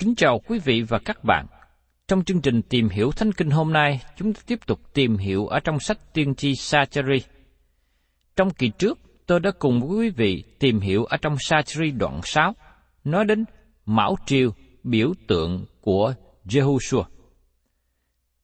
[0.00, 1.46] Kính chào quý vị và các bạn.
[2.08, 5.46] Trong chương trình tìm hiểu Thánh Kinh hôm nay, chúng ta tiếp tục tìm hiểu
[5.46, 7.22] ở trong sách tiên tri Sachari.
[8.36, 12.20] Trong kỳ trước, tôi đã cùng với quý vị tìm hiểu ở trong Sachari đoạn
[12.24, 12.54] 6,
[13.04, 13.44] nói đến
[13.86, 14.50] Mão Triều
[14.82, 17.04] biểu tượng của Jehoshua.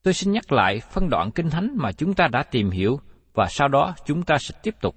[0.03, 2.99] Tôi xin nhắc lại phân đoạn kinh thánh mà chúng ta đã tìm hiểu
[3.33, 4.95] và sau đó chúng ta sẽ tiếp tục.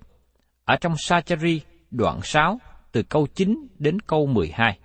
[0.64, 1.60] Ở trong Sachari
[1.90, 2.58] đoạn 6
[2.92, 4.78] từ câu 9 đến câu 12.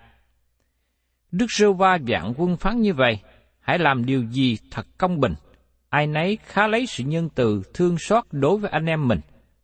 [1.38, 3.20] Đức Rêu Va dạng quân phán như vậy,
[3.60, 5.34] hãy làm điều gì thật công bình.
[5.90, 9.20] Ai nấy khá lấy sự nhân từ thương xót đối với anh em mình,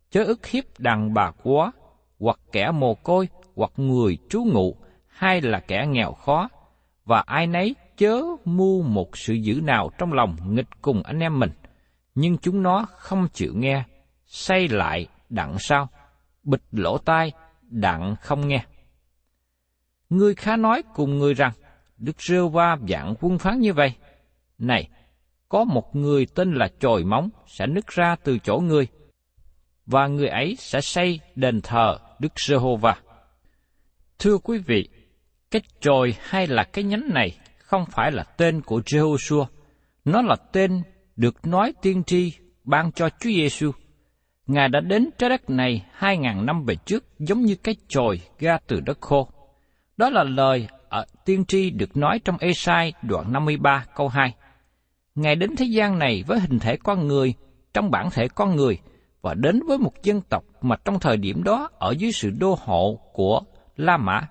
[0.09, 1.71] chớ ức hiếp đàn bà quá,
[2.19, 4.75] hoặc kẻ mồ côi, hoặc người trú ngụ,
[5.07, 6.49] hay là kẻ nghèo khó,
[7.05, 11.39] và ai nấy chớ mưu một sự dữ nào trong lòng nghịch cùng anh em
[11.39, 11.51] mình,
[12.15, 13.83] nhưng chúng nó không chịu nghe,
[14.25, 15.89] say lại đặng sao,
[16.43, 18.63] bịch lỗ tai, đặng không nghe.
[20.09, 21.51] Ngươi khá nói cùng người rằng,
[22.01, 23.93] Đức Rêu Va dạng quân phán như vậy.
[24.57, 24.89] Này,
[25.49, 28.87] có một người tên là Chồi Móng sẽ nứt ra từ chỗ ngươi,
[29.85, 32.95] và người ấy sẽ xây đền thờ Đức Giê-hô-va.
[34.19, 34.89] Thưa quý vị,
[35.51, 39.45] cái chồi hay là cái nhánh này không phải là tên của Jehoshua,
[40.05, 40.83] nó là tên
[41.15, 42.33] được nói tiên tri
[42.63, 43.71] ban cho Chúa Giêsu.
[44.47, 48.21] Ngài đã đến trái đất này hai ngàn năm về trước giống như cái chồi
[48.39, 49.29] ra từ đất khô.
[49.97, 54.35] Đó là lời ở tiên tri được nói trong Esai đoạn 53 câu 2.
[55.15, 57.33] Ngài đến thế gian này với hình thể con người,
[57.73, 58.79] trong bản thể con người,
[59.21, 62.57] và đến với một dân tộc mà trong thời điểm đó ở dưới sự đô
[62.63, 63.41] hộ của
[63.75, 64.27] La Mã,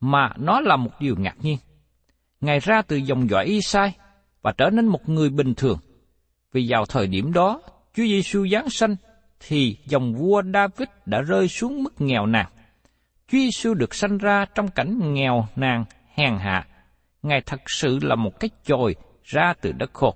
[0.00, 1.58] mà nó là một điều ngạc nhiên.
[2.40, 3.96] Ngài ra từ dòng dõi Isai
[4.42, 5.78] và trở nên một người bình thường.
[6.52, 7.62] Vì vào thời điểm đó,
[7.94, 8.96] Chúa Giêsu giáng sanh
[9.40, 12.46] thì dòng vua David đã rơi xuống mức nghèo nàn.
[13.28, 15.84] Chúa Giêsu được sanh ra trong cảnh nghèo nàn,
[16.14, 16.66] hèn hạ.
[17.22, 20.14] Ngài thật sự là một cái chồi ra từ đất khô.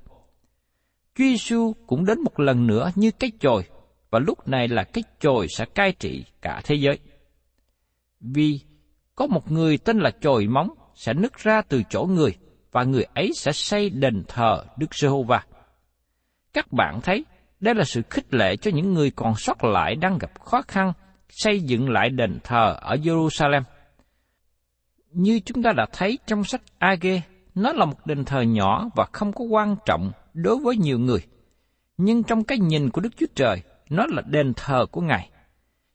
[1.14, 3.62] Chúa Giêsu cũng đến một lần nữa như cái chồi,
[4.10, 6.98] và lúc này là cái chồi sẽ cai trị cả thế giới.
[8.20, 8.60] Vì
[9.14, 12.34] có một người tên là chồi móng sẽ nứt ra từ chỗ người,
[12.72, 15.44] và người ấy sẽ xây đền thờ Đức Giê-hô-va.
[16.52, 17.24] Các bạn thấy,
[17.60, 20.92] đây là sự khích lệ cho những người còn sót lại đang gặp khó khăn
[21.28, 23.62] xây dựng lại đền thờ ở Jerusalem.
[25.12, 27.22] Như chúng ta đã thấy trong sách Age,
[27.54, 31.20] nó là một đền thờ nhỏ và không có quan trọng đối với nhiều người.
[31.96, 35.30] Nhưng trong cái nhìn của Đức Chúa Trời, nó là đền thờ của Ngài.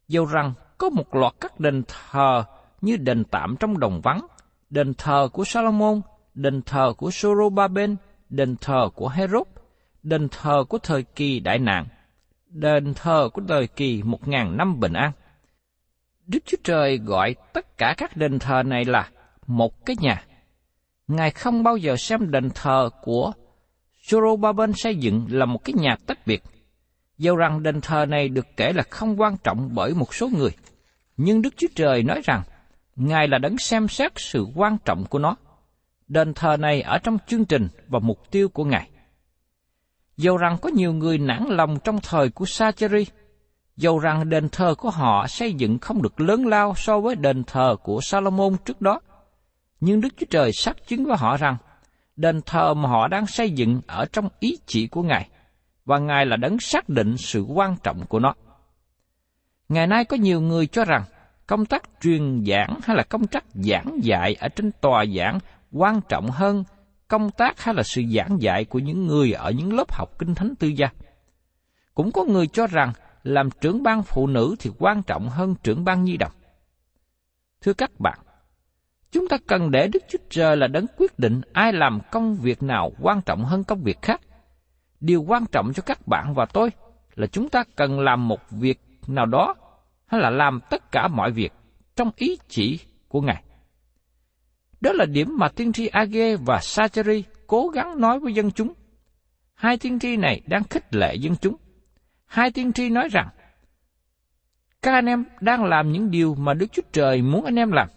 [0.08, 2.44] Dầu rằng có một loạt các đền thờ
[2.82, 4.28] như đền tạm trong đồng vắng,
[4.70, 6.02] đền thờ của Salomon,
[6.34, 7.96] đền thờ của Sorobaben,
[8.30, 9.48] đền thờ của Herod,
[10.04, 11.88] đền thờ của thời kỳ đại nạn,
[12.48, 15.12] đền thờ của thời kỳ một ngàn năm bình an.
[16.28, 19.10] Đức Chúa Trời gọi tất cả các đền thờ này là
[19.48, 20.24] một cái nhà.
[21.08, 23.32] Ngài không bao giờ xem đền thờ của
[24.04, 26.44] Sorobaben xây dựng là một cái nhà tách biệt.
[27.18, 30.52] Dẫu rằng đền thờ này được kể là không quan trọng bởi một số người,
[31.18, 32.44] nhưng Đức Chúa Trời nói rằng
[32.96, 35.36] Ngài là đấng xem xét sự quan trọng của nó.
[36.08, 38.90] Đền thờ này ở trong chương trình và mục tiêu của Ngài.
[40.18, 43.06] Dầu rằng có nhiều người nản lòng trong thời của Sacheri,
[43.78, 47.44] dầu rằng đền thờ của họ xây dựng không được lớn lao so với đền
[47.44, 49.00] thờ của Salomon trước đó,
[49.80, 51.58] nhưng Đức Chúa Trời xác chứng với họ rằng
[52.16, 55.30] đền thờ mà họ đang xây dựng ở trong ý chỉ của Ngài,
[55.86, 58.34] và Ngài là đấng xác định sự quan trọng của nó.
[59.70, 61.04] Ngày nay có nhiều người cho rằng
[61.48, 65.40] công tác truyền giảng hay là công tác giảng dạy ở trên tòa giảng
[65.72, 66.64] quan trọng hơn
[67.08, 70.36] công tác hay là sự giảng dạy của những người ở những lớp học kinh
[70.36, 70.88] thánh tư gia.
[71.94, 72.94] Cũng có người cho rằng
[73.24, 76.32] làm trưởng ban phụ nữ thì quan trọng hơn trưởng ban nhi đồng.
[77.62, 78.20] Thưa các bạn,
[79.12, 82.64] chúng ta cần để Đức Chúa Trời là đấng quyết định ai làm công việc
[82.64, 84.22] nào quan trọng hơn công việc khác.
[85.00, 86.70] Điều quan trọng cho các bạn và tôi
[87.16, 89.56] là chúng ta cần làm một việc nào đó
[90.06, 91.54] hay là làm tất cả mọi việc
[91.96, 93.44] trong ý chỉ của Ngài.
[94.82, 98.74] Đó là điểm mà tiên tri Age và Sacheri cố gắng nói với dân chúng.
[99.54, 101.56] Hai tiên tri này đang khích lệ dân chúng.
[102.34, 103.30] Hai tiên tri nói rằng,
[104.82, 107.88] các anh em đang làm những điều mà Đức Chúa Trời muốn anh em làm.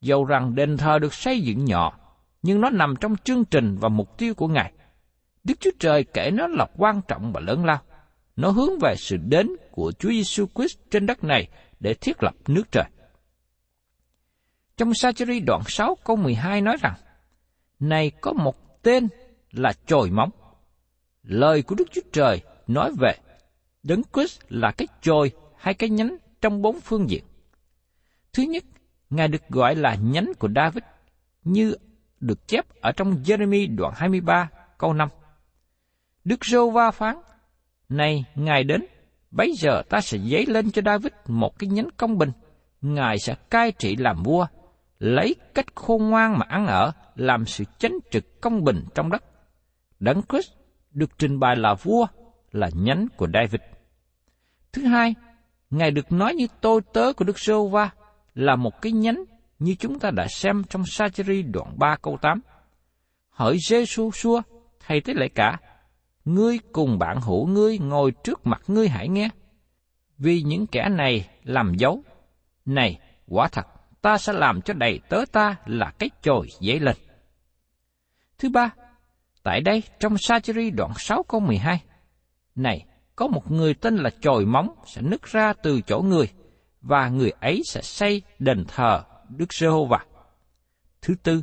[0.00, 1.98] Dầu rằng đền thờ được xây dựng nhỏ,
[2.42, 4.72] nhưng nó nằm trong chương trình và mục tiêu của Ngài.
[5.44, 7.78] Đức Chúa Trời kể nó là quan trọng và lớn lao.
[8.36, 11.48] Nó hướng về sự đến của Chúa Giêsu Christ trên đất này
[11.80, 12.86] để thiết lập nước trời.
[14.76, 16.94] Trong Sacheri đoạn 6 câu 12 nói rằng,
[17.80, 19.08] Này có một tên
[19.52, 20.30] là trồi móng.
[21.22, 23.14] Lời của Đức Chúa Trời nói về
[23.86, 27.24] Đấng Christ là cái chồi hay cái nhánh trong bốn phương diện.
[28.32, 28.64] Thứ nhất,
[29.10, 30.84] Ngài được gọi là nhánh của David,
[31.44, 31.76] như
[32.20, 34.48] được chép ở trong Jeremy đoạn 23
[34.78, 35.08] câu 5.
[36.24, 37.16] Đức Rô Va phán,
[37.88, 38.86] Này, Ngài đến,
[39.30, 42.30] bấy giờ ta sẽ dấy lên cho David một cái nhánh công bình.
[42.80, 44.46] Ngài sẽ cai trị làm vua,
[44.98, 49.24] lấy cách khôn ngoan mà ăn ở, làm sự chánh trực công bình trong đất.
[50.00, 50.52] Đấng Christ
[50.90, 52.06] được trình bày là vua,
[52.52, 53.60] là nhánh của David.
[54.76, 55.14] Thứ hai,
[55.70, 57.90] Ngài được nói như tôi tớ của Đức Sô Va
[58.34, 59.24] là một cái nhánh
[59.58, 62.40] như chúng ta đã xem trong Sacheri đoạn 3 câu 8.
[63.30, 63.84] Hỡi giê
[64.14, 64.42] xua,
[64.86, 65.58] thầy tế lễ cả,
[66.24, 69.28] ngươi cùng bạn hữu ngươi ngồi trước mặt ngươi hãy nghe.
[70.18, 72.02] Vì những kẻ này làm dấu,
[72.64, 73.66] này, quả thật,
[74.02, 76.96] ta sẽ làm cho đầy tớ ta là cái chồi dễ lên.
[78.38, 78.70] Thứ ba,
[79.42, 81.80] tại đây trong Sacheri đoạn 6 câu 12,
[82.54, 82.86] này,
[83.16, 86.28] có một người tên là chồi móng sẽ nứt ra từ chỗ người,
[86.80, 89.98] và người ấy sẽ xây đền thờ Đức Giê-hô-va.
[91.02, 91.42] Thứ tư,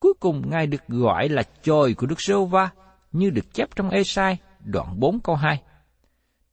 [0.00, 2.70] cuối cùng Ngài được gọi là chồi của Đức Giê-hô-va,
[3.12, 5.62] như được chép trong Ê-sai đoạn 4 câu 2.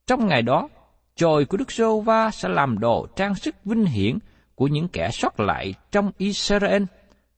[0.08, 0.70] Trong ngày đó,
[1.16, 4.18] chồi của Đức Giê-hô-va sẽ làm đồ trang sức vinh hiển
[4.56, 6.84] của những kẻ sót lại trong Israel,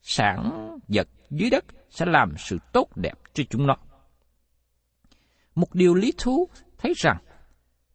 [0.01, 3.75] sản vật dưới đất sẽ làm sự tốt đẹp cho chúng nó.
[5.55, 7.17] Một điều lý thú thấy rằng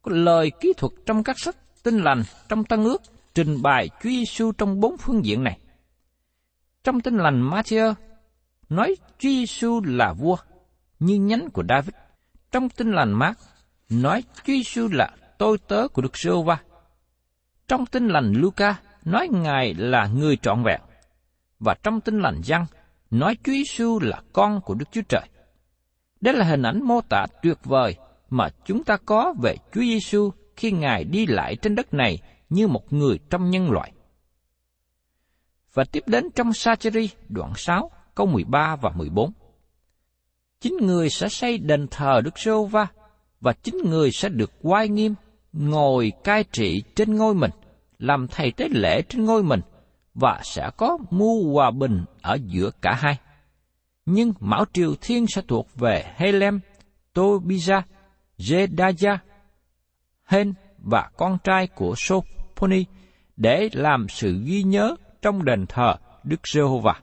[0.02, 3.02] có lời kỹ thuật trong các sách tinh lành, trong Tân ước,
[3.34, 5.58] trình bày Chúa Giêsu trong bốn phương diện này.
[6.84, 7.94] Trong tinh lành, Matthew
[8.68, 10.36] nói Chúa Giêsu là vua,
[10.98, 11.94] như nhánh của David.
[12.50, 13.38] Trong tinh lành, Mark
[13.90, 16.58] nói Chúa Giêsu là tôi tớ của Đức giê va
[17.68, 20.80] Trong tinh lành, Luca nói Ngài là người trọn vẹn.
[21.58, 22.66] Và trong tinh lành, Giăng
[23.10, 25.28] nói Chúa Giêsu là con của Đức Chúa Trời.
[26.20, 27.96] Đây là hình ảnh mô tả tuyệt vời
[28.34, 32.68] mà chúng ta có về Chúa Giêsu khi Ngài đi lại trên đất này như
[32.68, 33.92] một người trong nhân loại.
[35.74, 39.32] Và tiếp đến trong Sacheri đoạn 6 câu 13 và 14.
[40.60, 42.86] Chính người sẽ xây đền thờ Đức giê va
[43.40, 45.14] và chính người sẽ được quay nghiêm
[45.52, 47.50] ngồi cai trị trên ngôi mình,
[47.98, 49.60] làm thầy tế lễ trên ngôi mình
[50.14, 53.18] và sẽ có mưu hòa bình ở giữa cả hai.
[54.06, 56.60] Nhưng Mão Triều Thiên sẽ thuộc về Helem,
[57.14, 57.82] Tobiza
[58.38, 59.18] Jedaya,
[60.24, 62.84] Hen và con trai của Sophoni
[63.36, 67.00] để làm sự ghi nhớ trong đền thờ Đức Giê-hô-va.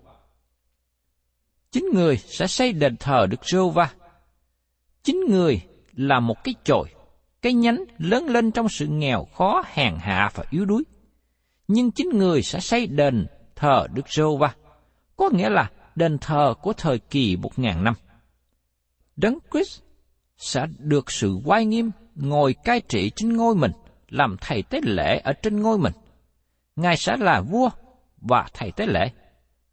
[1.71, 3.89] Chính người sẽ xây đền thờ Đức Giê-hô-va.
[5.03, 5.61] Chính người
[5.93, 6.89] là một cái chồi,
[7.41, 10.83] cái nhánh lớn lên trong sự nghèo khó, hèn hạ và yếu đuối.
[11.67, 14.55] Nhưng chính người sẽ xây đền thờ Đức Giê-hô-va.
[15.15, 17.93] Có nghĩa là đền thờ của thời kỳ một ngàn năm.
[19.15, 19.81] Đấng Christ
[20.41, 23.71] sẽ được sự oai nghiêm ngồi cai trị trên ngôi mình,
[24.09, 25.93] làm thầy tế lễ ở trên ngôi mình.
[26.75, 27.69] Ngài sẽ là vua
[28.17, 29.11] và thầy tế lễ.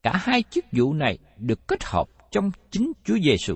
[0.03, 3.55] Cả hai chức vụ này được kết hợp trong chính Chúa Giêsu.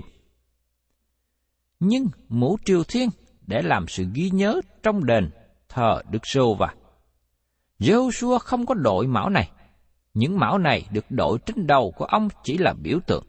[1.79, 3.09] Nhưng mũ triều thiên
[3.47, 5.29] để làm sự ghi nhớ trong đền
[5.69, 6.73] thờ Đức Sô và
[7.79, 9.51] Joshua không có đội mão này.
[10.13, 13.25] Những mão này được đội trên đầu của ông chỉ là biểu tượng.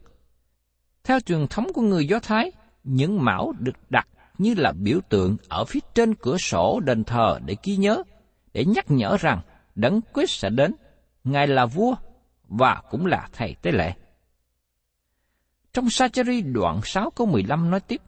[1.03, 2.51] Theo truyền thống của người Do Thái,
[2.85, 7.39] những mão được đặt như là biểu tượng ở phía trên cửa sổ đền thờ
[7.45, 8.03] để ghi nhớ,
[8.53, 9.41] để nhắc nhở rằng
[9.75, 10.75] Đấng Christ sẽ đến,
[11.23, 11.95] Ngài là vua
[12.47, 13.93] và cũng là thầy tế lễ.
[15.73, 18.01] Trong Sacheri đoạn 6 câu 15 nói tiếp,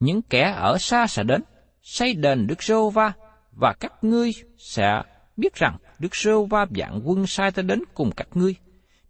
[0.00, 1.42] Những kẻ ở xa sẽ đến,
[1.82, 3.12] xây đền Đức Sô Va,
[3.52, 5.02] và các ngươi sẽ
[5.36, 8.56] biết rằng Đức Sô Va dạng quân sai ta đến cùng các ngươi.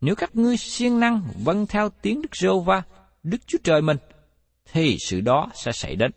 [0.01, 2.83] Nếu các ngươi siêng năng vâng theo tiếng Đức Sô Va,
[3.23, 3.97] Đức Chúa Trời mình,
[4.73, 6.11] thì sự đó sẽ xảy đến.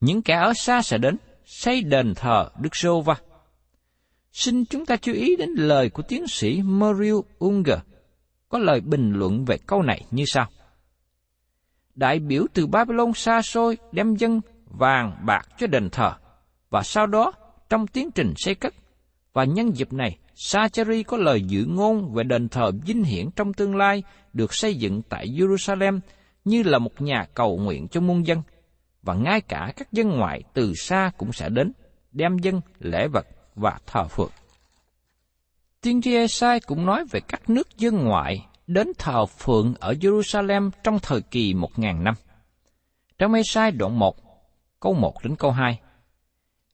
[0.00, 3.14] Những kẻ ở xa sẽ đến, xây đền thờ Đức Sô Va.
[4.32, 7.78] Xin chúng ta chú ý đến lời của tiến sĩ Muriel Unger,
[8.48, 10.46] có lời bình luận về câu này như sau.
[11.94, 16.12] Đại biểu từ Babylon xa xôi đem dân vàng bạc cho đền thờ,
[16.70, 17.32] và sau đó
[17.68, 18.74] trong tiến trình xây cất,
[19.32, 23.52] và nhân dịp này, Sacheri có lời dự ngôn về đền thờ vinh hiển trong
[23.52, 24.02] tương lai
[24.32, 26.00] được xây dựng tại Jerusalem
[26.44, 28.42] như là một nhà cầu nguyện cho muôn dân,
[29.02, 31.72] và ngay cả các dân ngoại từ xa cũng sẽ đến,
[32.12, 34.30] đem dân lễ vật và thờ phượng.
[35.80, 40.70] Tiên tri Esai cũng nói về các nước dân ngoại đến thờ phượng ở Jerusalem
[40.84, 42.14] trong thời kỳ một ngàn năm.
[43.18, 44.16] Trong Esai đoạn 1,
[44.80, 45.80] câu 1 đến câu 2,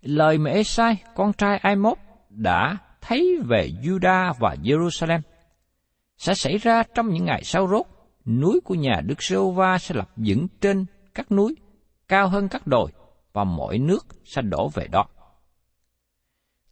[0.03, 1.99] lời mà Esai, con trai Ai-mốt,
[2.31, 5.21] đã thấy về Juda và Jerusalem
[6.17, 7.87] sẽ xảy ra trong những ngày sau rốt
[8.29, 11.57] núi của nhà Đức giê va sẽ lập dựng trên các núi,
[12.09, 12.91] cao hơn các đồi,
[13.33, 15.07] và mọi nước sẽ đổ về đó.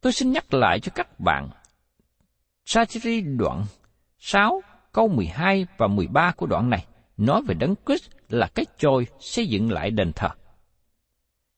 [0.00, 1.50] Tôi xin nhắc lại cho các bạn
[2.64, 3.64] Sacheri đoạn
[4.18, 6.86] 6, câu 12 và 13 của đoạn này
[7.16, 10.28] nói về Đấng Christ là cái chồi xây dựng lại đền thờ.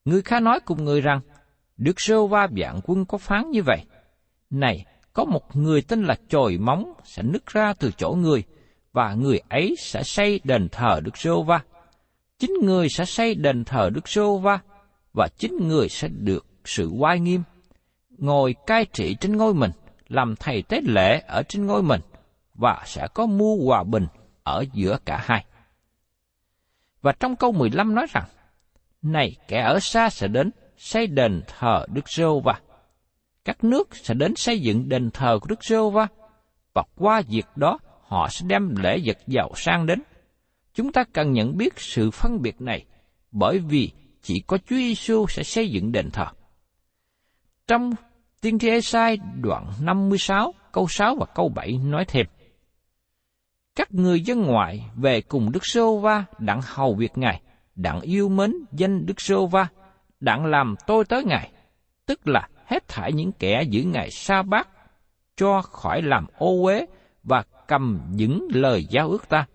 [0.04, 1.20] Người Kha nói cùng người rằng,
[1.76, 3.84] Đức Sơ Va Vạn quân có phán như vậy.
[4.50, 8.44] Này, có một người tên là chồi móng sẽ nứt ra từ chỗ người,
[8.92, 11.60] và người ấy sẽ xây đền thờ Đức Sô Va.
[12.38, 14.58] Chính người sẽ xây đền thờ Đức Sô Va,
[15.12, 17.42] và chính người sẽ được sự oai nghiêm,
[18.10, 19.70] ngồi cai trị trên ngôi mình,
[20.08, 22.00] làm thầy tế lễ ở trên ngôi mình,
[22.54, 24.06] và sẽ có mua hòa bình
[24.42, 25.44] ở giữa cả hai.
[27.02, 28.24] Và trong câu 15 nói rằng,
[29.02, 32.60] Này kẻ ở xa sẽ đến xây đền thờ Đức Sô Va.
[33.44, 36.06] Các nước sẽ đến xây dựng đền thờ của Đức Sô Va,
[36.74, 37.78] và qua việc đó
[38.08, 40.02] họ sẽ đem lễ vật giàu sang đến.
[40.74, 42.84] Chúng ta cần nhận biết sự phân biệt này,
[43.32, 43.90] bởi vì
[44.22, 46.26] chỉ có Chúa Giêsu sẽ xây dựng đền thờ.
[47.66, 47.92] Trong
[48.40, 52.26] tiên tri Esai đoạn 56, câu 6 và câu 7 nói thêm.
[53.76, 57.40] Các người dân ngoại về cùng Đức Sô Va đặng hầu việc Ngài,
[57.74, 59.68] đặng yêu mến danh Đức Sô Va,
[60.20, 61.50] đặng làm tôi tới Ngài,
[62.06, 64.68] tức là hết thải những kẻ giữ Ngài sa bát
[65.36, 66.86] cho khỏi làm ô uế
[67.22, 69.46] và cầm những lời giao ước ta,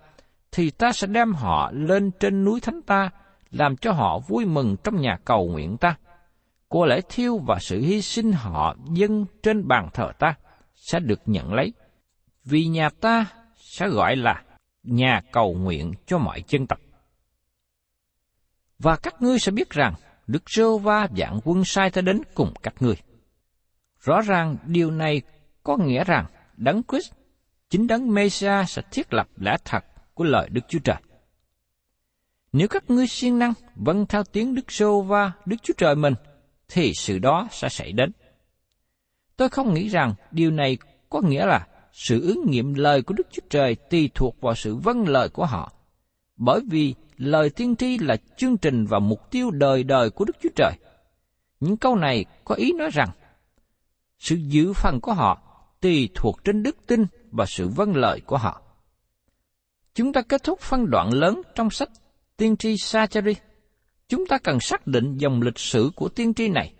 [0.51, 3.09] thì ta sẽ đem họ lên trên núi thánh ta,
[3.51, 5.95] làm cho họ vui mừng trong nhà cầu nguyện ta.
[6.67, 10.35] Của lễ thiêu và sự hy sinh họ dâng trên bàn thờ ta
[10.73, 11.73] sẽ được nhận lấy,
[12.45, 14.43] vì nhà ta sẽ gọi là
[14.83, 16.79] nhà cầu nguyện cho mọi dân tộc.
[18.79, 19.93] Và các ngươi sẽ biết rằng
[20.27, 22.95] Đức Rô Va dạng quân sai ta đến cùng các ngươi.
[23.99, 25.21] Rõ ràng điều này
[25.63, 26.25] có nghĩa rằng
[26.57, 27.13] Đấng Christ
[27.73, 30.95] chính đấng Mêsia sẽ thiết lập lẽ thật của lời Đức Chúa Trời.
[32.51, 36.13] Nếu các ngươi siêng năng vâng theo tiếng Đức Sô và Đức Chúa Trời mình,
[36.69, 38.11] thì sự đó sẽ xảy đến.
[39.37, 40.77] Tôi không nghĩ rằng điều này
[41.09, 44.75] có nghĩa là sự ứng nghiệm lời của Đức Chúa Trời tùy thuộc vào sự
[44.75, 45.73] vâng lời của họ,
[46.37, 50.35] bởi vì lời tiên tri là chương trình và mục tiêu đời đời của Đức
[50.41, 50.73] Chúa Trời.
[51.59, 53.09] Những câu này có ý nói rằng
[54.19, 55.41] sự giữ phần của họ
[55.81, 58.61] tùy thuộc trên đức tin và sự vâng lời của họ.
[59.95, 61.89] Chúng ta kết thúc phân đoạn lớn trong sách
[62.37, 63.33] Tiên tri Sacheri.
[64.07, 66.73] Chúng ta cần xác định dòng lịch sử của tiên tri này.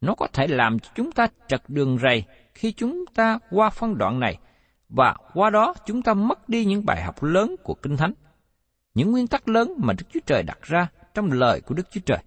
[0.00, 3.98] Nó có thể làm cho chúng ta trật đường rầy khi chúng ta qua phân
[3.98, 4.38] đoạn này,
[4.88, 8.12] và qua đó chúng ta mất đi những bài học lớn của Kinh Thánh,
[8.94, 12.00] những nguyên tắc lớn mà Đức Chúa Trời đặt ra trong lời của Đức Chúa
[12.00, 12.18] Trời.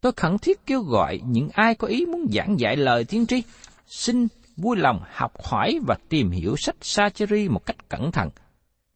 [0.00, 3.42] Tôi khẩn thiết kêu gọi những ai có ý muốn giảng dạy lời tiên tri,
[3.86, 8.30] xin vui lòng học hỏi và tìm hiểu sách Sacheri một cách cẩn thận.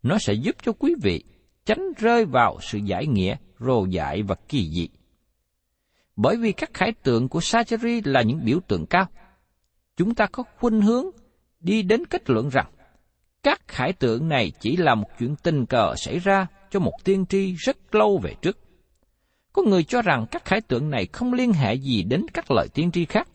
[0.03, 1.25] Nó sẽ giúp cho quý vị
[1.65, 4.89] tránh rơi vào sự giải nghĩa, rồ dại và kỳ dị.
[6.17, 9.07] Bởi vì các khải tượng của Sacheri là những biểu tượng cao,
[9.97, 11.07] chúng ta có khuynh hướng
[11.61, 12.67] đi đến kết luận rằng
[13.43, 17.27] các khải tượng này chỉ là một chuyện tình cờ xảy ra cho một tiên
[17.27, 18.59] tri rất lâu về trước.
[19.53, 22.69] Có người cho rằng các khải tượng này không liên hệ gì đến các lời
[22.75, 23.29] tiên tri khác.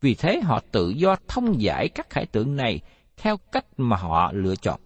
[0.00, 2.80] Vì thế họ tự do thông giải các khải tượng này
[3.16, 4.80] theo cách mà họ lựa chọn.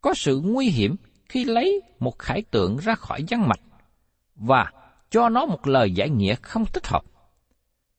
[0.00, 0.96] Có sự nguy hiểm
[1.28, 3.60] khi lấy một khải tượng ra khỏi văn mạch
[4.34, 4.72] và
[5.10, 7.02] cho nó một lời giải nghĩa không thích hợp.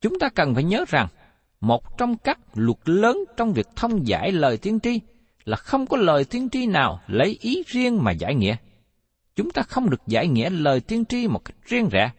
[0.01, 1.07] Chúng ta cần phải nhớ rằng,
[1.61, 4.99] một trong các luật lớn trong việc thông giải lời tiên tri
[5.43, 8.55] là không có lời tiên tri nào lấy ý riêng mà giải nghĩa.
[9.35, 12.11] Chúng ta không được giải nghĩa lời tiên tri một cách riêng rẽ.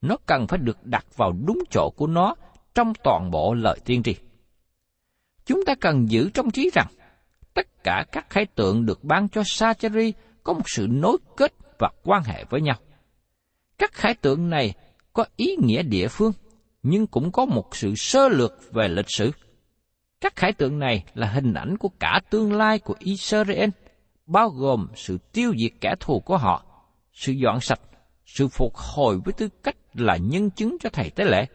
[0.00, 2.34] Nó cần phải được đặt vào đúng chỗ của nó
[2.80, 4.14] trong toàn bộ lời tiên tri.
[5.46, 6.86] Chúng ta cần giữ trong trí rằng,
[7.54, 11.90] tất cả các khái tượng được ban cho Sacheri có một sự nối kết và
[12.04, 12.76] quan hệ với nhau.
[13.78, 14.74] Các khái tượng này
[15.12, 16.32] có ý nghĩa địa phương,
[16.82, 19.30] nhưng cũng có một sự sơ lược về lịch sử.
[20.20, 23.70] Các khải tượng này là hình ảnh của cả tương lai của Israel,
[24.26, 26.64] bao gồm sự tiêu diệt kẻ thù của họ,
[27.12, 27.80] sự dọn sạch,
[28.26, 31.46] sự phục hồi với tư cách là nhân chứng cho thầy tế lễ.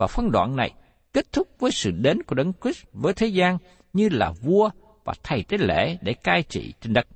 [0.00, 0.72] Và phân đoạn này
[1.12, 3.58] kết thúc với sự đến của Đấng Christ với thế gian
[3.92, 4.70] như là vua
[5.04, 7.06] và thầy tế lễ để cai trị trên đất.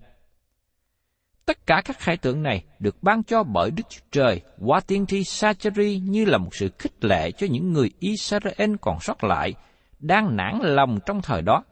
[1.47, 5.07] Tất cả các khải tượng này được ban cho bởi Đức Chúa Trời qua tiên
[5.07, 9.55] tri Sacheri như là một sự khích lệ cho những người Israel còn sót lại,
[9.99, 11.65] đang nản lòng trong thời đó.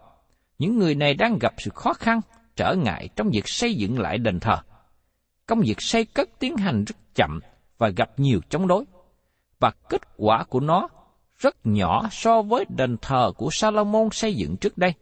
[0.59, 2.21] Những người này đang gặp sự khó khăn,
[2.57, 4.57] trở ngại trong việc xây dựng lại đền thờ.
[5.47, 7.41] Công việc xây cất tiến hành rất chậm
[7.79, 8.85] và gặp nhiều chống đối.
[9.61, 10.89] Và kết quả của nó
[11.43, 14.95] rất nhỏ so với đền thờ của Salomon xây dựng trước đây.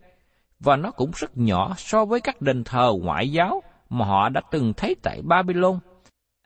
[0.61, 4.41] Và nó cũng rất nhỏ so với các đền thờ ngoại giáo mà họ đã
[4.51, 5.79] từng thấy tại Babylon,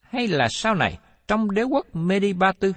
[0.02, 2.68] hay là sau này trong đế quốc Medibatu.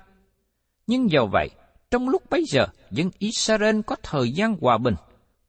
[0.88, 1.50] Nhưng dầu vậy,
[1.92, 4.96] trong lúc bấy giờ, dân Israel có thời gian hòa bình,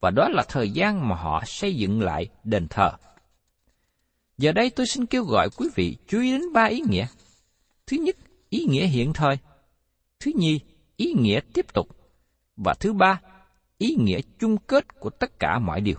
[0.00, 2.90] và đó là thời gian mà họ xây dựng lại đền thờ.
[4.38, 7.06] Giờ đây tôi xin kêu gọi quý vị chú ý đến ba ý nghĩa.
[7.86, 8.16] Thứ nhất,
[8.48, 9.38] ý nghĩa hiện thời.
[10.20, 10.60] Thứ nhì,
[10.98, 11.88] ý nghĩa tiếp tục.
[12.56, 13.20] Và thứ ba,
[13.78, 15.96] ý nghĩa chung kết của tất cả mọi điều.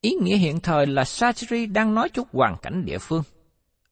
[0.00, 3.22] Ý nghĩa hiện thời là Sacheri đang nói chút hoàn cảnh địa phương.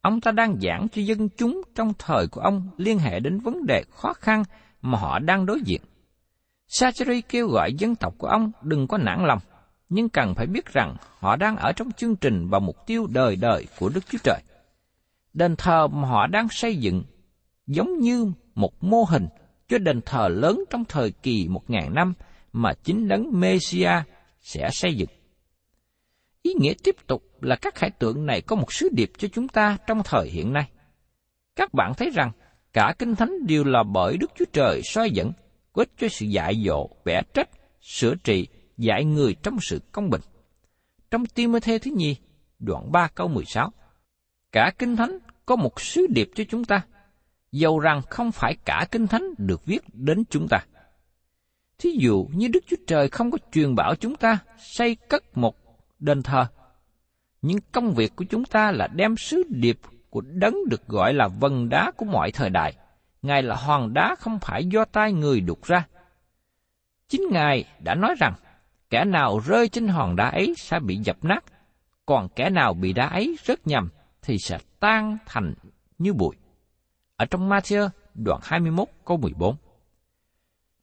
[0.00, 3.66] Ông ta đang giảng cho dân chúng trong thời của ông liên hệ đến vấn
[3.66, 4.42] đề khó khăn
[4.82, 5.80] mà họ đang đối diện.
[6.68, 9.38] Sacheri kêu gọi dân tộc của ông đừng có nản lòng,
[9.88, 13.36] nhưng cần phải biết rằng họ đang ở trong chương trình và mục tiêu đời
[13.36, 14.40] đời của Đức Chúa Trời.
[15.32, 17.02] Đền thờ mà họ đang xây dựng
[17.66, 19.28] giống như một mô hình
[19.68, 22.14] cho đền thờ lớn trong thời kỳ một ngàn năm
[22.52, 23.90] mà chính đấng Messia
[24.40, 25.08] sẽ xây dựng.
[26.42, 29.48] Ý nghĩa tiếp tục là các khải tượng này có một sứ điệp cho chúng
[29.48, 30.68] ta trong thời hiện nay.
[31.56, 32.30] Các bạn thấy rằng
[32.72, 35.32] cả Kinh Thánh đều là bởi Đức Chúa Trời soi dẫn,
[35.72, 37.48] có ích cho sự dạy dỗ, vẽ trách,
[37.80, 40.20] sửa trị, dạy người trong sự công bình.
[41.10, 42.16] Trong Timothy thứ nhì,
[42.58, 43.70] đoạn 3 câu 16,
[44.52, 46.82] cả Kinh Thánh có một sứ điệp cho chúng ta,
[47.52, 50.58] dầu rằng không phải cả Kinh Thánh được viết đến chúng ta.
[51.78, 55.56] Thí dụ như Đức Chúa Trời không có truyền bảo chúng ta xây cất một
[55.98, 56.46] đền thờ.
[57.42, 59.78] Nhưng công việc của chúng ta là đem sứ điệp
[60.10, 62.74] của đấng được gọi là vân đá của mọi thời đại.
[63.22, 65.86] Ngài là hòn đá không phải do tay người đục ra.
[67.08, 68.34] Chính Ngài đã nói rằng,
[68.90, 71.44] kẻ nào rơi trên hòn đá ấy sẽ bị dập nát,
[72.06, 73.88] còn kẻ nào bị đá ấy rớt nhầm
[74.22, 75.54] thì sẽ tan thành
[75.98, 76.36] như bụi.
[77.16, 79.56] Ở trong Matthew đoạn 21 câu 14.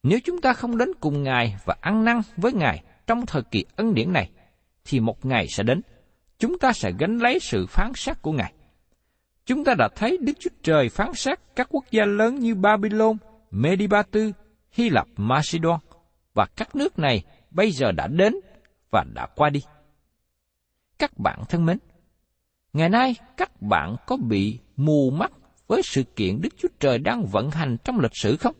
[0.02, 3.64] Nếu chúng ta không đến cùng Ngài và ăn năn với Ngài trong thời kỳ
[3.76, 4.30] ân điển này,
[4.84, 5.80] thì một ngày sẽ đến,
[6.38, 8.52] chúng ta sẽ gánh lấy sự phán xét của Ngài.
[9.46, 13.16] Chúng ta đã thấy Đức Chúa Trời phán xét các quốc gia lớn như Babylon,
[13.50, 14.20] Medibatu,
[14.72, 15.80] Hy Lạp, Macedon,
[16.34, 18.34] và các nước này bây giờ đã đến
[18.90, 19.60] và đã qua đi.
[20.98, 21.78] Các bạn thân mến,
[22.72, 25.32] ngày nay các bạn có bị mù mắt
[25.66, 28.54] với sự kiện Đức Chúa Trời đang vận hành trong lịch sử không?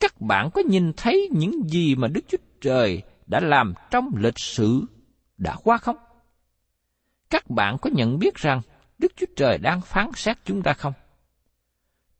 [0.00, 4.38] Các bạn có nhìn thấy những gì mà Đức Chúa Trời đã làm trong lịch
[4.38, 4.82] sử
[5.38, 5.96] đã qua không?
[7.30, 8.60] Các bạn có nhận biết rằng
[8.98, 10.92] Đức Chúa Trời đang phán xét chúng ta không?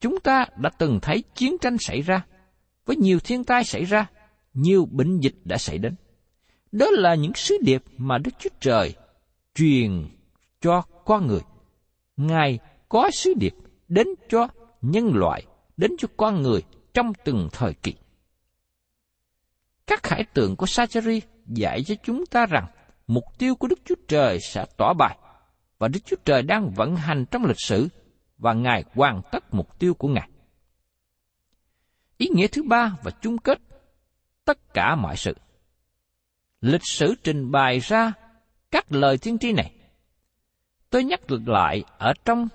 [0.00, 2.26] Chúng ta đã từng thấy chiến tranh xảy ra,
[2.86, 4.06] với nhiều thiên tai xảy ra,
[4.54, 5.94] nhiều bệnh dịch đã xảy đến.
[6.72, 8.94] Đó là những sứ điệp mà Đức Chúa Trời
[9.54, 10.08] truyền
[10.60, 11.40] cho con người.
[12.16, 12.58] Ngài
[12.94, 13.54] có sứ điệp
[13.88, 14.48] đến cho
[14.82, 16.62] nhân loại, đến cho con người
[16.94, 17.94] trong từng thời kỳ.
[19.86, 22.66] Các khải tượng của Sacheri dạy cho chúng ta rằng
[23.06, 25.18] mục tiêu của Đức Chúa Trời sẽ tỏa bài
[25.78, 27.88] và Đức Chúa Trời đang vận hành trong lịch sử
[28.38, 30.28] và Ngài hoàn tất mục tiêu của Ngài.
[32.18, 33.58] Ý nghĩa thứ ba và chung kết
[34.44, 35.36] tất cả mọi sự.
[36.60, 38.12] Lịch sử trình bày ra
[38.70, 39.72] các lời tiên tri này.
[40.90, 42.48] Tôi nhắc lại ở trong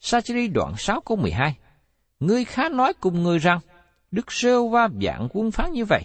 [0.00, 1.56] Sacheri đoạn 6 câu 12.
[2.20, 3.60] Ngươi khá nói cùng người rằng,
[4.10, 6.02] Đức Sêu va dạng quân phán như vậy.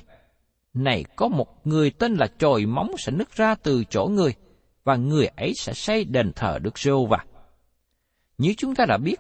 [0.74, 4.36] Này có một người tên là trồi móng sẽ nứt ra từ chỗ người,
[4.84, 7.26] và người ấy sẽ xây đền thờ Đức Sêu va.
[8.38, 9.20] Như chúng ta đã biết,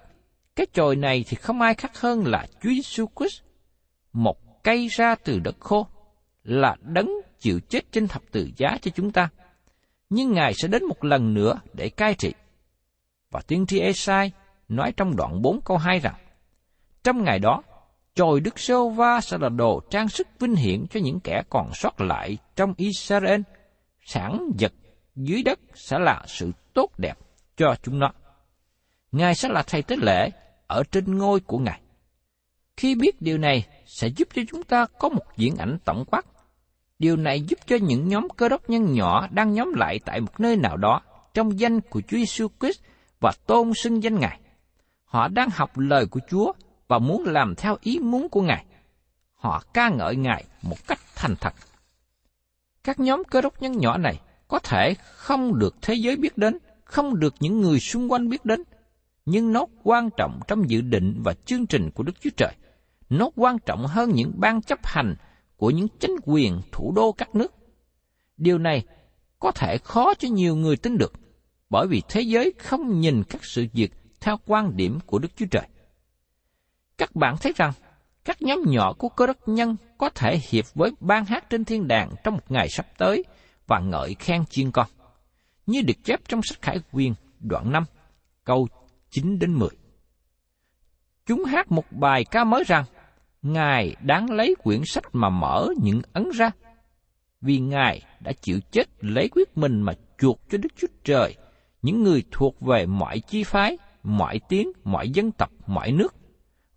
[0.56, 3.42] cái chồi này thì không ai khác hơn là Chúa Giêsu Christ,
[4.14, 5.88] một cây ra từ đất khô,
[6.44, 9.30] là đấng chịu chết trên thập tự giá cho chúng ta.
[10.10, 12.34] Nhưng Ngài sẽ đến một lần nữa để cai trị.
[13.32, 14.32] Và tiên tri Esai
[14.76, 16.16] nói trong đoạn 4 câu 2 rằng,
[17.04, 17.64] trong ngày đó,
[18.16, 21.74] chồi Đức Sô Va sẽ là đồ trang sức vinh hiển cho những kẻ còn
[21.74, 23.42] sót lại trong Israel.
[24.06, 24.74] Sản vật
[25.16, 27.18] dưới đất sẽ là sự tốt đẹp
[27.58, 28.12] cho chúng nó.
[29.12, 30.30] Ngài sẽ là thầy tế lễ
[30.68, 31.82] ở trên ngôi của Ngài.
[32.78, 36.26] Khi biết điều này sẽ giúp cho chúng ta có một diễn ảnh tổng quát.
[37.00, 40.40] Điều này giúp cho những nhóm cơ đốc nhân nhỏ đang nhóm lại tại một
[40.40, 41.02] nơi nào đó
[41.34, 42.82] trong danh của Chúa Giêsu Christ
[43.20, 44.40] và tôn xưng danh Ngài.
[45.14, 46.52] Họ đang học lời của Chúa
[46.88, 48.66] và muốn làm theo ý muốn của Ngài.
[49.34, 51.54] Họ ca ngợi Ngài một cách thành thật.
[52.84, 56.58] Các nhóm cơ đốc nhân nhỏ này có thể không được thế giới biết đến,
[56.84, 58.64] không được những người xung quanh biết đến,
[59.26, 62.54] nhưng nó quan trọng trong dự định và chương trình của Đức Chúa Trời.
[63.10, 65.16] Nó quan trọng hơn những ban chấp hành
[65.58, 67.54] của những chính quyền thủ đô các nước.
[68.38, 68.86] Điều này
[69.40, 71.14] có thể khó cho nhiều người tin được,
[71.70, 73.92] bởi vì thế giới không nhìn các sự việc
[74.24, 75.68] theo quan điểm của Đức Chúa Trời.
[76.98, 77.72] Các bạn thấy rằng,
[78.26, 81.88] các nhóm nhỏ của cơ đốc nhân có thể hiệp với ban hát trên thiên
[81.88, 83.24] đàng trong một ngày sắp tới
[83.68, 84.88] và ngợi khen chiên con.
[85.66, 87.84] Như được chép trong sách Khải Quyền đoạn 5,
[88.44, 88.68] câu
[89.10, 89.70] 9 đến 10.
[91.26, 92.84] Chúng hát một bài ca mới rằng,
[93.42, 96.52] Ngài đáng lấy quyển sách mà mở những ấn ra,
[97.42, 101.36] vì Ngài đã chịu chết lấy quyết mình mà chuộc cho Đức Chúa Trời,
[101.82, 106.16] những người thuộc về mọi chi phái, mọi tiếng, mọi dân tộc, mọi nước.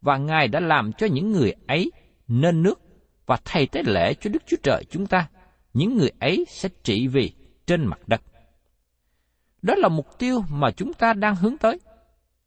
[0.01, 1.93] Và Ngài đã làm cho những người ấy
[2.29, 2.81] nên nước
[3.27, 5.29] và thầy tế lễ cho Đức Chúa Trời chúng ta.
[5.75, 7.33] Những người ấy sẽ trị vì
[7.67, 8.23] trên mặt đất.
[9.63, 11.81] Đó là mục tiêu mà chúng ta đang hướng tới.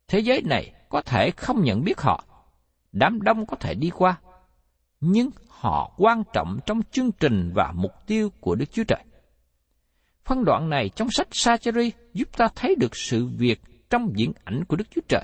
[0.07, 2.23] Thế giới này có thể không nhận biết họ,
[2.91, 4.21] đám đông có thể đi qua,
[4.99, 9.03] nhưng họ quan trọng trong chương trình và mục tiêu của Đức Chúa Trời.
[10.25, 14.65] Phân đoạn này trong sách Sacheri giúp ta thấy được sự việc trong diễn ảnh
[14.65, 15.23] của Đức Chúa Trời.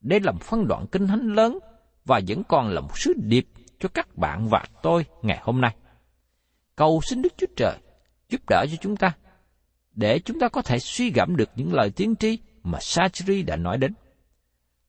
[0.00, 1.58] Đây là một phân đoạn kinh thánh lớn
[2.04, 3.46] và vẫn còn là một sứ điệp
[3.78, 5.76] cho các bạn và tôi ngày hôm nay.
[6.76, 7.78] Cầu xin Đức Chúa Trời
[8.28, 9.12] giúp đỡ cho chúng ta,
[9.92, 13.56] để chúng ta có thể suy gẫm được những lời tiên tri mà Sacheri đã
[13.56, 13.94] nói đến.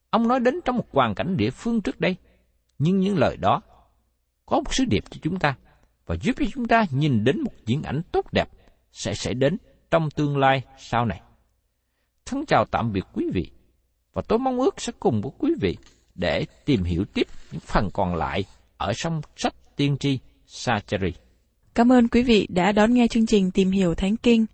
[0.09, 2.15] Ông nói đến trong một hoàn cảnh địa phương trước đây,
[2.79, 3.61] nhưng những lời đó
[4.45, 5.55] có một sứ điệp cho chúng ta
[6.05, 8.49] và giúp cho chúng ta nhìn đến một diễn ảnh tốt đẹp
[8.91, 9.57] sẽ xảy đến
[9.91, 11.21] trong tương lai sau này.
[12.29, 13.49] Thân chào tạm biệt quý vị
[14.13, 15.77] và tôi mong ước sẽ cùng với quý vị
[16.15, 18.43] để tìm hiểu tiếp những phần còn lại
[18.77, 21.13] ở trong sách tiên tri Sacheri.
[21.73, 24.45] Cảm ơn quý vị đã đón nghe chương trình Tìm hiểu Thánh Kinh.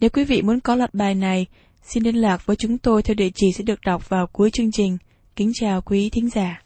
[0.00, 1.46] Nếu quý vị muốn có loạt bài này,
[1.82, 4.72] xin liên lạc với chúng tôi theo địa chỉ sẽ được đọc vào cuối chương
[4.72, 4.98] trình.
[5.36, 6.62] Kính chào quý thính giả.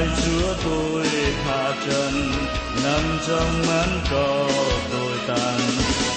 [0.00, 1.06] Lại ai chúa, tôi
[1.46, 2.12] hạ trần
[2.84, 4.48] nằm trong màn cỏ
[4.92, 5.60] tôi tàn.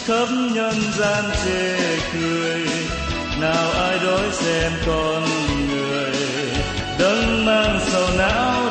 [0.06, 2.62] Khắp nhân gian chê cười,
[3.42, 5.24] nào ai đối xem con
[5.70, 6.14] người.
[7.00, 8.63] Đấng mang sầu não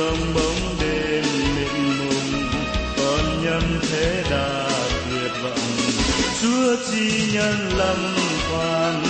[0.00, 1.24] trong bóng đêm
[1.56, 2.44] mịt mùng
[2.96, 4.70] con nhân thế đã
[5.10, 5.58] tuyệt vọng.
[6.40, 7.96] Chúa chi nhân lâm
[8.52, 9.02] quan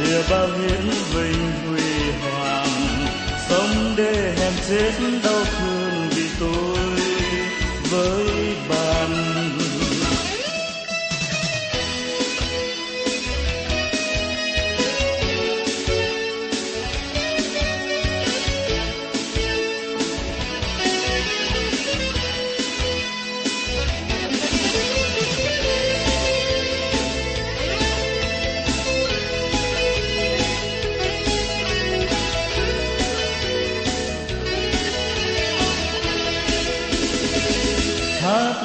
[0.00, 3.06] lìa bao hiến vinh huy hoàng.
[3.48, 4.92] Sống để hèn chết
[5.24, 6.78] đau thương vì tôi,
[7.90, 8.23] với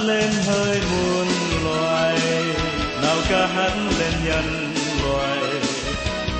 [0.10, 1.28] lên hơi muôn
[1.64, 2.20] loài,
[3.02, 5.40] nào ca hát lên nhân loại.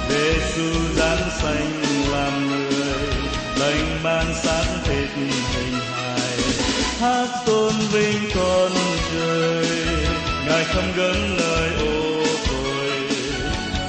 [0.10, 1.72] Giêsu giáng sanh
[2.12, 3.08] làm người,
[3.60, 6.38] lành ban sáng thịt hình hài.
[7.00, 8.72] Hát tôn vinh con
[9.12, 9.66] trời,
[10.48, 12.92] ngài không gấn lời ô tôi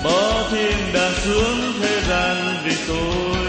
[0.04, 3.39] bỏ thiên đàng xuống thế gian vì tôi.